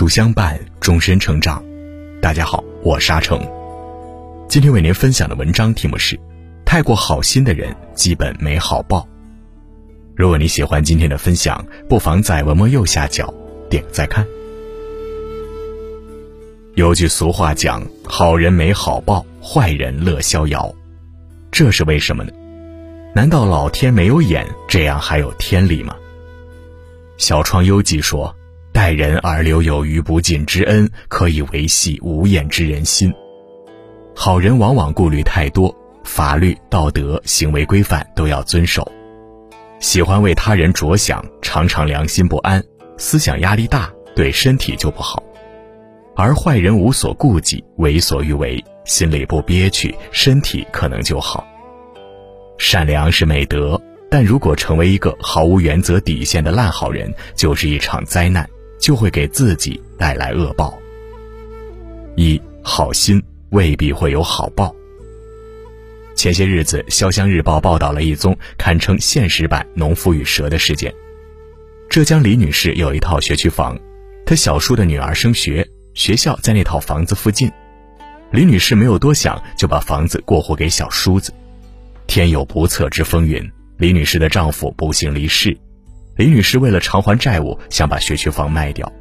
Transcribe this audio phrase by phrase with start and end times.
[0.00, 1.62] 书相伴，终身成长。
[2.22, 3.38] 大家好，我沙成。
[4.48, 6.18] 今天为您分享的文章题目是：
[6.64, 9.06] 太过好心的人，基本没好报。
[10.16, 13.30] 如果你喜欢今天的分享，不妨在文末右下角
[13.68, 14.26] 点个再看。
[16.76, 20.74] 有句俗话讲：“好人没好报，坏人乐逍遥。”
[21.52, 22.32] 这是为什么呢？
[23.14, 24.48] 难道老天没有眼？
[24.66, 25.94] 这样还有天理吗？
[27.18, 28.34] 小窗幽记说
[28.72, 33.12] ：“待人而留有余不尽之恩，可以维系无厌之人心。”
[34.14, 35.74] 好人往往顾虑太多，
[36.04, 38.86] 法律、道德、行为规范都要遵守，
[39.78, 42.62] 喜欢为他人着想，常常良心不安，
[42.98, 45.22] 思想压力大，对身体就不好。
[46.16, 51.46] 而坏人无所顾忌，为所欲为，心里不憋屈，身体可能就好。
[52.58, 58.46] 善良是美德，但如果成为一个毫无原则底线的烂好人，就是一场灾难，
[58.80, 60.76] 就会给自己带来恶报。
[62.16, 64.74] 一好心未必会有好报。
[66.16, 70.92] 前些日子，《潇湘日报》报道了一宗堪称现实版“农夫与蛇”的事件。
[71.88, 73.78] 浙江李女士有一套学区房，
[74.26, 77.50] 她小叔的女儿升学，学校在那套房子附近。
[78.32, 81.32] 李女士没有多想，就把房子过户给小叔子。
[82.06, 85.56] 天有不测之风云，李女士的丈夫不幸离世，
[86.20, 88.92] 李女士为了偿还债务，想把学区房卖掉，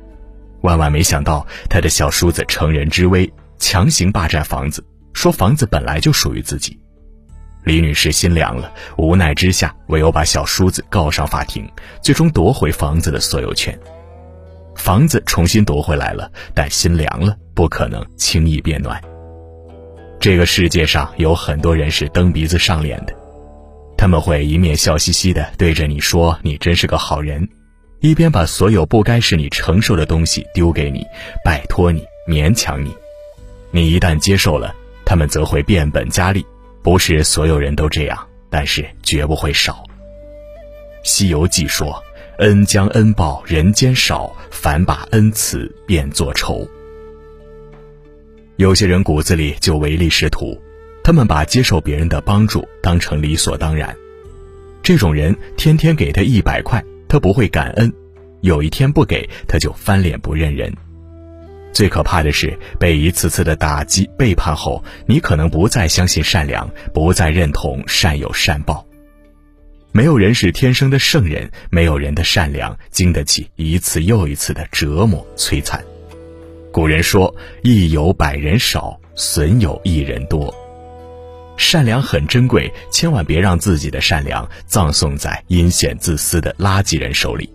[0.61, 4.81] 万万没想到她的小叔子乘人之危，强行霸占房子，
[5.11, 6.79] 说房子本来就属于自己。
[7.65, 11.69] 李女士心凉了，无奈之下，唯有把小叔子告上法庭，
[12.01, 13.77] 最终夺回房子的所有权。
[14.77, 18.97] 房子重新夺回来了，但心凉了，不可能轻易变暖。
[20.21, 23.13] 这个世界上有很多人是蹬鼻子上脸的，
[23.99, 27.49] 他们会一面笑嘻嘻的对着你说“你真是个好人”，
[27.99, 31.05] 一边把所有不该是你承受的东西丢给你，
[31.43, 32.95] 拜托你，勉强你。
[33.71, 34.73] 你一旦接受了，
[35.03, 36.45] 他们则会变本加厉。
[36.81, 38.17] 不是所有人都这样，
[38.49, 39.73] 但是绝不会少。
[41.03, 42.01] 《西游记》说
[42.39, 46.65] ：“恩将恩报人间少，反把恩赐变作仇。”
[48.55, 50.57] 有些人骨子里就唯利是图，
[51.09, 53.95] 他们把接受别人的帮助当成理所当然。
[54.83, 57.89] 这种人天天给他一百块，他不会感恩；
[58.41, 60.71] 有一天不给，他就翻脸不认人。
[61.73, 68.85] 最可怕的是，被一次次的打击背叛后，你可能不再相信善良，不再认同善有善报。
[69.91, 75.83] 没有人是天生的圣人，没有人的善良经得起一次又一次的折磨摧残。
[76.71, 80.53] 古人说：“益有百人少，损有一人多。”
[81.59, 87.53] 善良很珍贵，千万别让自己的善良葬送在阴险自私的垃圾人手里。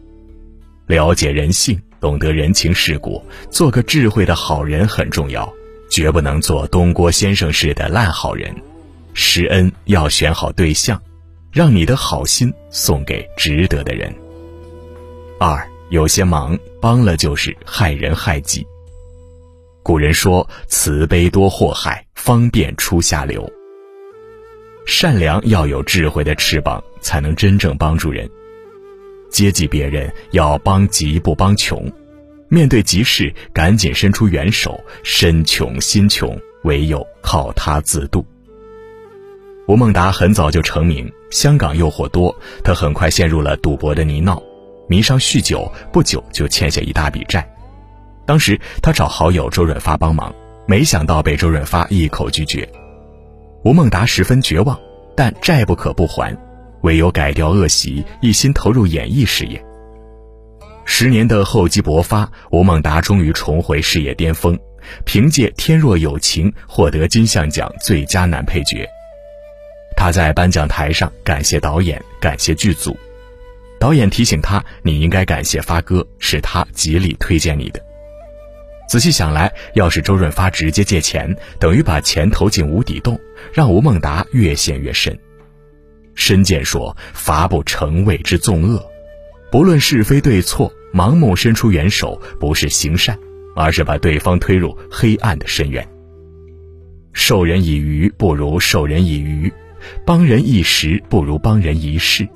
[0.86, 5.50] 了解人性，懂得人情世故，做个智慧的好人很重要，
[5.90, 8.54] 绝不能做东郭先生式的烂好人。
[9.14, 11.00] 施恩要选好对象，
[11.50, 14.14] 让你的好心送给值得的人。
[15.40, 18.66] 二，有些忙帮了就是害人害己。
[19.82, 23.50] 古人说：“慈悲多祸害，方便出下流。”
[24.86, 28.28] 善良要有智慧的翅膀，才能真正帮助人。
[29.30, 31.90] 接济别人要帮急不帮穷，
[32.48, 34.78] 面对急事赶紧伸出援手。
[35.02, 38.24] 身穷心穷，唯有靠他自渡。
[39.66, 44.40] 吴孟达很早就成名，香港诱惑多，他很快陷入了赌博的泥淖，
[44.88, 47.50] 迷上酗酒，不久就欠下一大笔债。
[48.26, 50.32] 当时他找好友周润发帮忙，
[50.66, 52.68] 没想到被周润发一口拒绝。
[53.64, 54.78] 吴孟达十分绝望，
[55.16, 56.36] 但债不可不还，
[56.82, 59.64] 唯有改掉恶习，一心投入演艺事业。
[60.84, 64.58] 十年的厚积薄发，吴孟达终于重回事业巅峰，
[65.06, 68.86] 凭借《天若有情》获得金像奖最佳男配角。
[69.96, 72.94] 他在颁奖台上感谢导演，感谢剧组。
[73.80, 77.82] 导演提醒他：“你应该感谢发哥，是他极力推荐你的。”
[78.86, 83.18] 仔细想来，要是周润发直接借钱，等于把钱投进无底洞，
[83.52, 85.18] 让吴孟达越陷越深。
[86.14, 88.84] 申健说：“罚不成谓之纵恶，
[89.50, 93.18] 不论是非对错，盲目伸出援手不是行善，
[93.56, 95.86] 而是把对方推入黑暗的深渊。
[97.12, 99.52] 授人以鱼不如授人以渔，
[100.04, 102.28] 帮人一时不如帮人一世。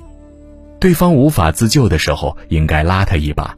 [0.79, 3.55] 对方无法自救的时候，应该拉他一把。”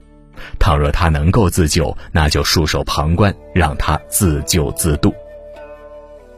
[0.59, 5.13] 倘若他能够自救，那就束手旁观，让他自救自渡。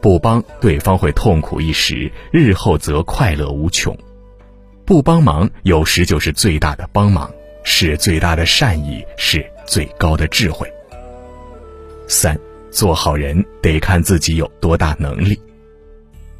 [0.00, 3.96] 不帮对方会痛苦一时，日后则快乐无穷。
[4.84, 7.30] 不帮忙有时就是最大的帮忙，
[7.62, 10.70] 是最大的善意，是最高的智慧。
[12.06, 12.38] 三，
[12.70, 15.40] 做好人得看自己有多大能力。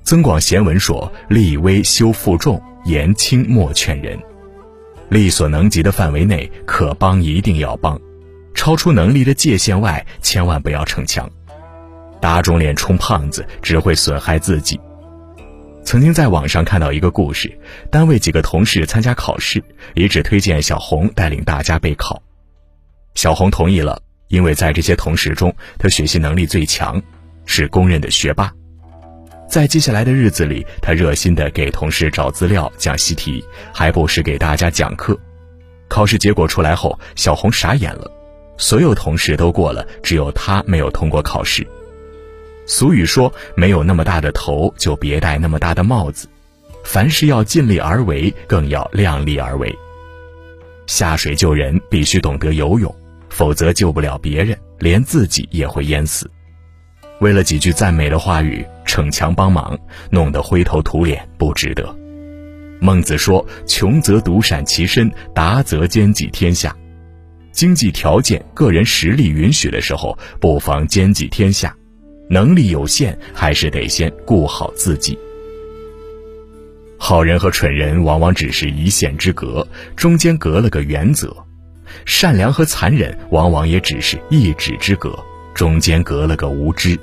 [0.03, 4.19] 增广贤文说：“立威修负重，言轻莫劝人。
[5.15, 7.97] 力所能及的范围内，可帮一定要帮；
[8.53, 11.31] 超出能力的界限外，千万不要逞强。
[12.21, 14.79] 打肿脸充胖子，只会损害自己。”
[15.85, 17.57] 曾经在网上看到一个故事，
[17.91, 19.63] 单位几个同事参加考试，
[19.95, 22.21] 一致推荐小红带领大家备考。
[23.15, 27.01] 小红同意了，因为在这些同事中，她学习能力最强，
[27.47, 28.53] 是公认的学霸。
[29.55, 33.41] 在接下来的日子里，他热心地给同事找资料、讲习题，
[33.73, 35.17] 还不时给大家讲课。
[35.87, 38.11] 考试结果出来后，小红傻眼了，
[38.57, 41.65] 所有同事都过了，只有他没有通过考试。
[42.67, 46.27] 俗语说：“没有那么大的头，就别戴那么大的帽子。
[46.83, 49.73] 凡事要尽力而为，更要量力而为。
[50.89, 52.93] 下水救人必须懂得游泳，
[53.29, 56.29] 否则救不了别人，连自己也会淹死。
[57.21, 59.77] 为了几句赞美的话语，逞强帮忙，
[60.09, 61.93] 弄得灰头土脸，不值得。”
[62.81, 66.73] 孟子说：“穷则独善其身，达则兼济天下。
[67.51, 71.75] 经济条件、个人实力允许的时候，不妨兼济天下。”
[72.31, 75.19] 能力有限，还是得先顾好自己。
[76.97, 81.31] 好人和蠢人往往只是一线之隔，中间隔了个原则；
[82.07, 85.19] 善良和残忍往往也只是一指之隔，
[85.53, 86.97] 中间隔了个无知。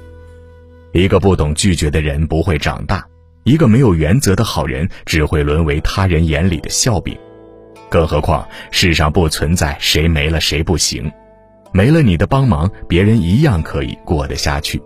[0.94, 3.06] 一个不懂拒绝的人不会长大，
[3.44, 7.18] 一个没有原则的好人只会沦为他人眼里的笑柄。
[7.90, 11.10] 更何况世上不存在谁没了谁不行，
[11.72, 14.82] 没了你的帮忙，别人一样可以过得下去。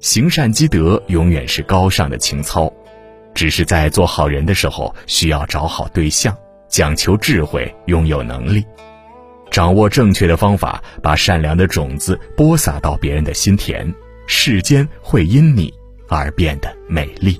[0.00, 2.72] 行善积德永远是高尚的情操，
[3.34, 6.36] 只是在做好人的时候，需要找好对象，
[6.68, 8.64] 讲求智慧，拥有能力，
[9.50, 13.94] 掌握正确的方法，把善良的种子播撒到别人的心田，
[14.32, 15.74] 世间会因你
[16.06, 17.38] 而变得美丽。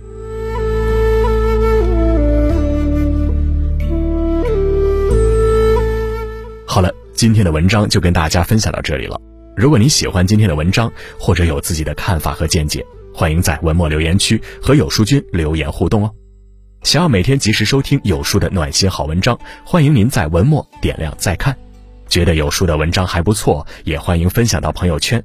[6.67, 9.19] 好了，今天的文章就跟大家分享到这里了。
[9.57, 12.85] 如果你喜欢今天的文章，或者有自己的看法和见解，
[13.15, 16.11] 欢迎在文末留言区和有书君留言互动哦。
[16.83, 21.57] 想要每天及时收听有书的暖心好文章，欢迎您在文末点亮再看。
[22.09, 25.25] 觉得有书的文章还不错，也欢迎分享到朋友圈，